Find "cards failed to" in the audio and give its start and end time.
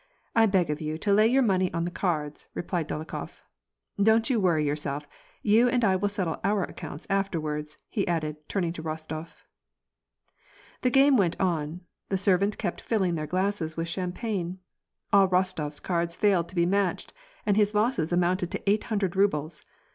15.79-16.55